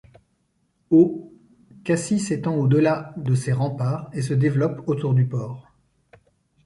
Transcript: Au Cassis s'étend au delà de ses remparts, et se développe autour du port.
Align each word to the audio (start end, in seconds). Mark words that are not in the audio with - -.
Au 0.89 1.31
Cassis 1.83 2.29
s'étend 2.29 2.55
au 2.55 2.67
delà 2.67 3.13
de 3.17 3.35
ses 3.35 3.51
remparts, 3.53 4.09
et 4.13 4.23
se 4.23 4.33
développe 4.33 4.81
autour 4.87 5.13
du 5.13 5.27
port. 5.27 5.67